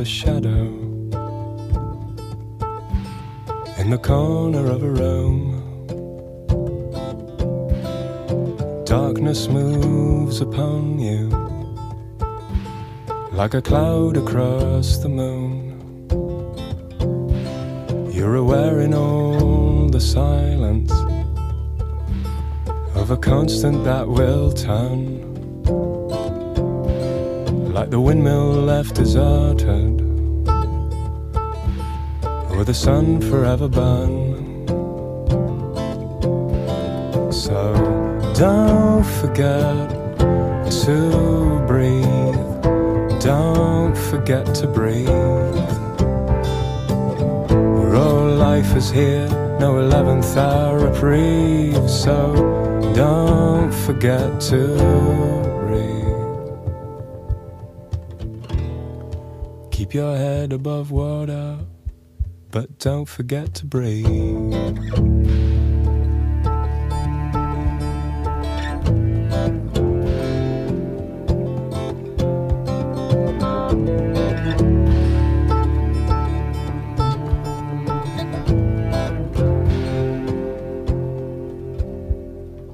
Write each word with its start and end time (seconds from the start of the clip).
a 0.00 0.04
shadow 0.04 0.64
in 3.76 3.90
the 3.90 4.00
corner 4.02 4.64
of 4.70 4.82
a 4.82 4.88
room. 4.88 5.36
Darkness 8.86 9.46
moves 9.48 10.40
upon 10.40 10.98
you 10.98 11.28
like 13.32 13.52
a 13.52 13.60
cloud 13.60 14.16
across 14.16 14.96
the 14.96 15.08
moon. 15.10 15.76
You're 18.10 18.36
aware 18.36 18.80
in 18.80 18.94
all 18.94 19.90
the 19.90 20.00
silence 20.00 20.92
of 22.94 23.10
a 23.10 23.18
constant 23.18 23.84
that 23.84 24.08
will 24.08 24.50
turn 24.50 25.20
like 27.80 27.90
the 27.90 28.00
windmill 28.00 28.52
left 28.52 28.94
deserted, 28.94 29.89
or 32.60 32.64
the 32.64 32.74
sun 32.74 33.22
forever 33.22 33.68
burn. 33.68 34.36
So 37.32 37.72
don't 38.34 39.02
forget 39.02 39.88
to 40.84 41.64
breathe, 41.66 42.34
don't 43.22 43.96
forget 43.96 44.44
to 44.56 44.66
breathe. 44.66 45.08
Where 47.48 47.96
all 47.96 48.28
life 48.34 48.76
is 48.76 48.90
here, 48.90 49.26
no 49.58 49.76
11th 49.86 50.36
hour 50.36 50.80
reprieve, 50.80 51.88
so 51.88 52.14
don't 52.94 53.72
forget 53.72 54.38
to 54.52 54.66
breathe. 55.64 56.20
Keep 59.70 59.94
your 59.94 60.14
head 60.14 60.52
above 60.52 60.90
water, 60.90 61.49
don't 62.80 63.04
forget 63.04 63.52
to 63.52 63.66
breathe. 63.66 64.06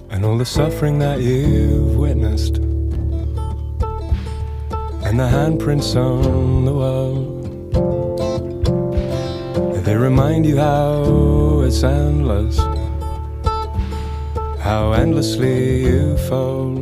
And 0.09 0.25
all 0.25 0.39
the 0.39 0.45
suffering 0.45 1.01
that 1.01 1.21
you've 1.21 1.97
witnessed 1.97 2.59
and 2.59 2.93
the 5.19 5.29
handprints 5.29 5.97
on 5.97 6.65
the 6.65 6.73
wall. 6.73 7.36
They 9.97 10.03
remind 10.03 10.45
you 10.45 10.59
how 10.59 11.63
it's 11.63 11.83
endless, 11.83 12.59
how 14.61 14.93
endlessly 14.93 15.87
you 15.87 16.19
fall. 16.29 16.75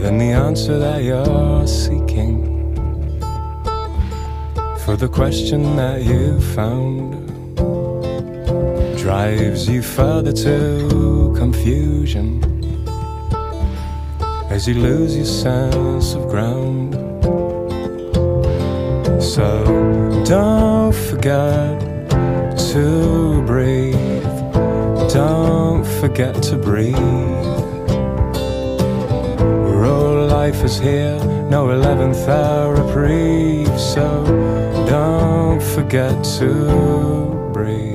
Then 0.00 0.16
the 0.16 0.32
answer 0.32 0.78
that 0.78 1.02
you're 1.02 1.66
seeking 1.66 2.74
for 4.78 4.96
the 4.96 5.10
question 5.12 5.76
that 5.76 6.02
you 6.02 6.40
found 6.40 7.28
drives 8.96 9.68
you 9.68 9.82
further 9.82 10.32
to 10.32 11.34
confusion 11.36 12.40
as 14.48 14.66
you 14.66 14.76
lose 14.76 15.14
your 15.14 15.26
sense 15.26 16.14
of 16.14 16.30
ground. 16.30 16.94
So 19.22 20.05
don't 20.26 20.92
forget 20.92 21.80
to 22.72 23.42
breathe, 23.46 24.22
don't 25.12 25.84
forget 26.00 26.42
to 26.42 26.56
breathe. 26.56 26.96
Where 29.66 29.84
all 29.84 30.26
life 30.26 30.64
is 30.64 30.80
here, 30.80 31.16
no 31.48 31.68
11th 31.68 32.26
hour 32.26 32.74
reprieve, 32.74 33.78
so 33.78 34.24
don't 34.88 35.62
forget 35.62 36.24
to 36.38 37.50
breathe. 37.52 37.94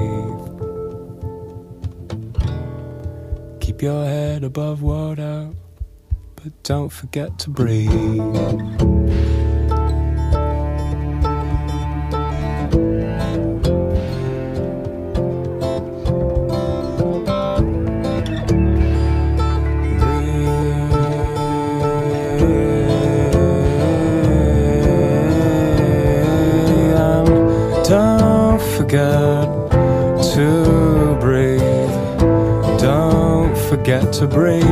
Keep 3.59 3.81
your 3.81 4.05
head 4.05 4.45
above 4.45 4.81
water 4.81 5.49
but 6.35 6.63
don't 6.63 6.89
forget 6.89 7.37
to 7.39 7.49
breathe. 7.49 8.80
To 34.21 34.27
breathe. 34.27 34.63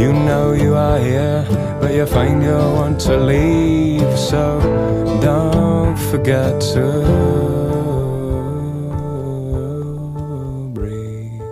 You 0.00 0.14
know 0.14 0.52
you 0.52 0.74
are 0.74 0.98
here, 0.98 1.46
but 1.78 1.92
you 1.92 2.06
find 2.06 2.42
you 2.42 2.56
want 2.78 2.98
to 3.00 3.18
leave, 3.18 4.18
so 4.18 4.58
don't 5.20 5.94
forget 6.10 6.58
to 6.72 6.86
breathe. 10.72 11.42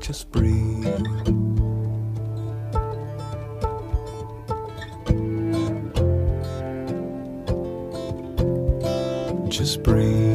Just 0.00 0.32
breathe. 0.32 0.86
Just 9.50 9.82
breathe. 9.82 10.33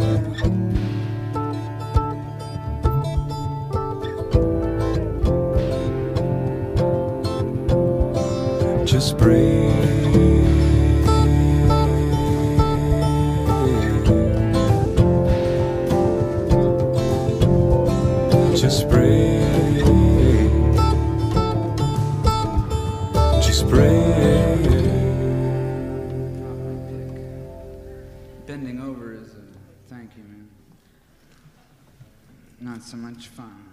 Breathe. 9.20 10.16
Just 18.56 18.90
breathe. 18.90 19.86
Just 23.42 23.68
breathe. 23.68 24.66
Bending 28.48 28.82
over 28.82 29.14
is 29.14 29.34
a 29.34 29.94
thank 29.94 30.12
you, 30.16 30.24
man. 30.24 30.50
Not 32.62 32.82
so 32.82 32.96
much 32.98 33.28
fun. 33.28 33.66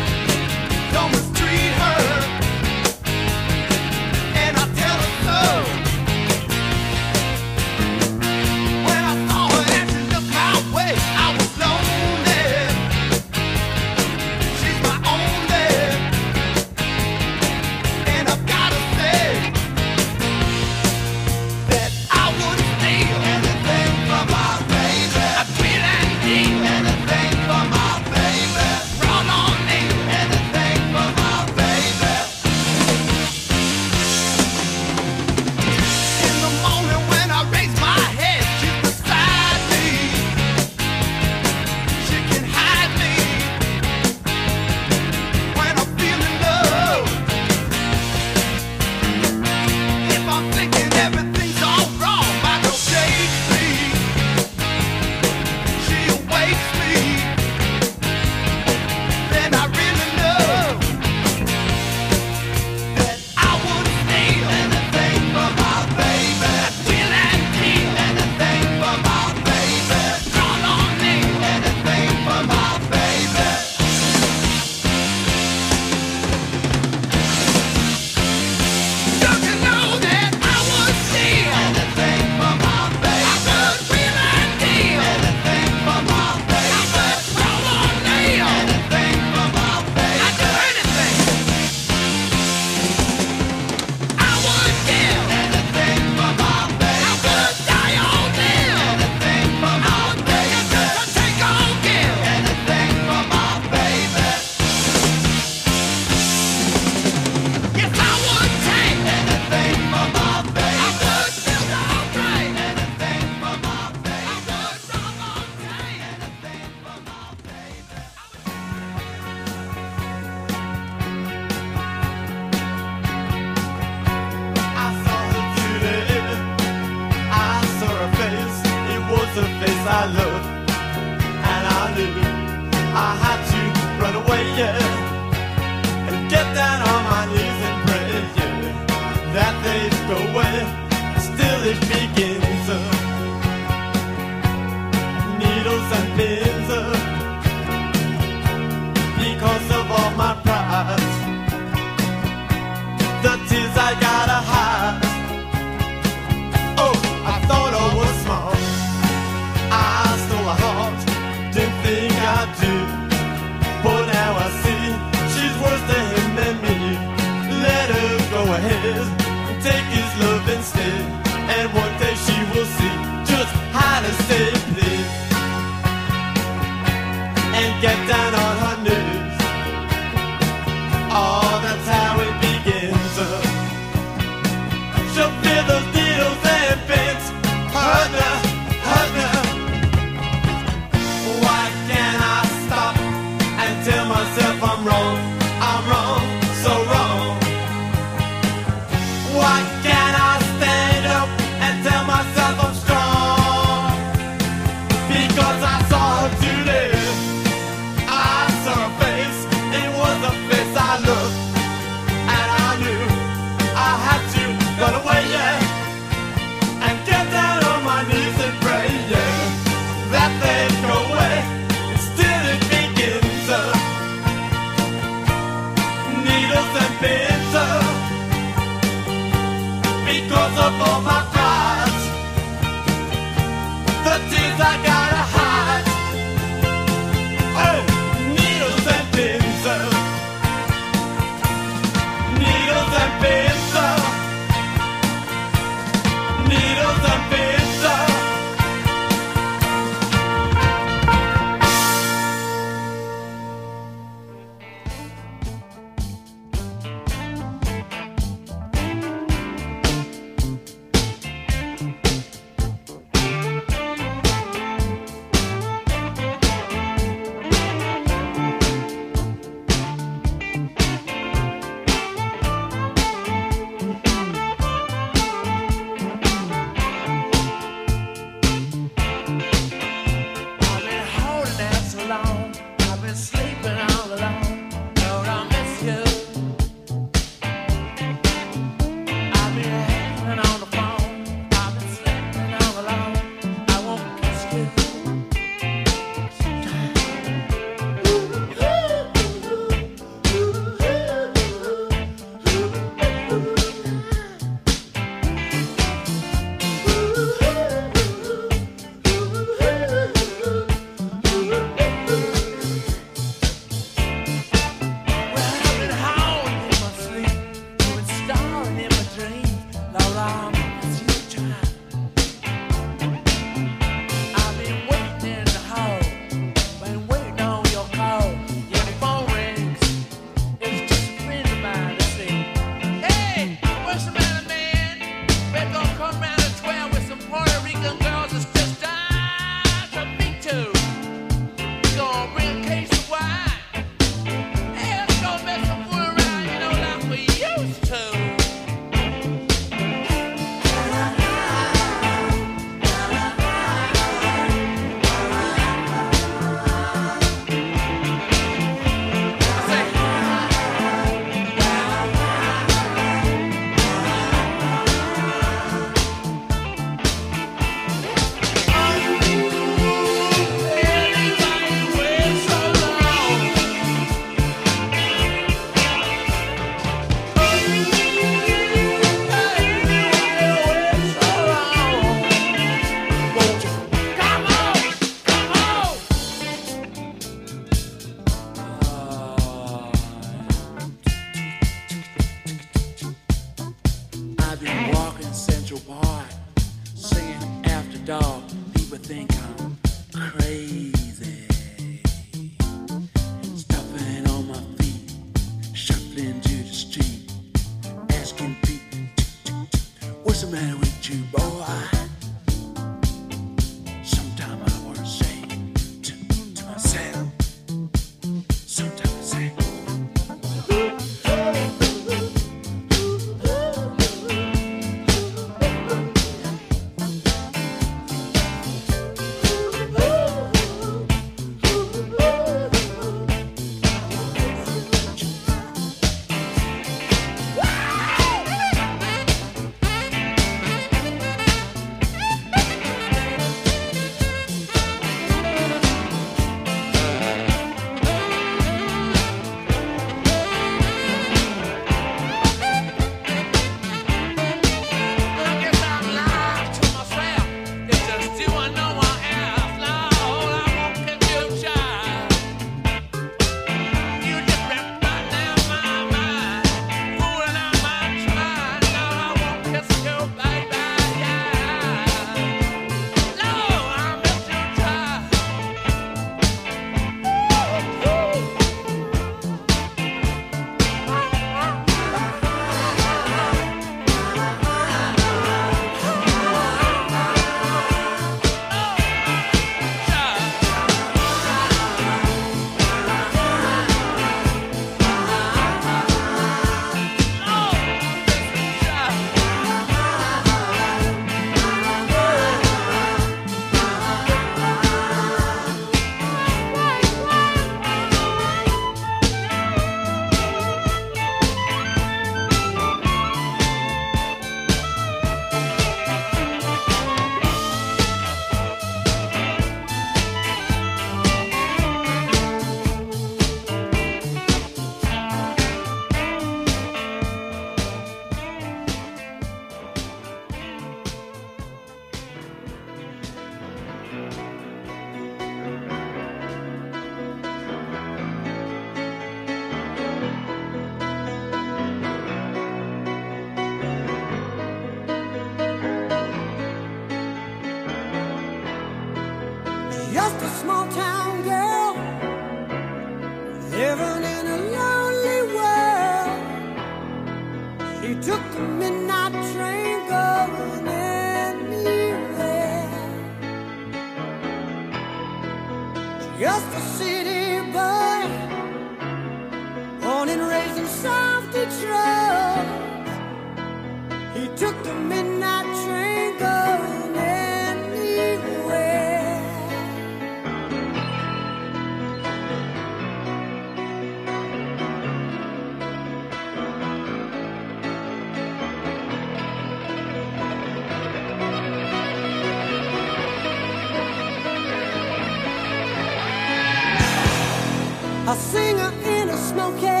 A 598.31 598.35
singer 598.35 598.93
in 599.03 599.27
a 599.27 599.35
smoky 599.35 600.00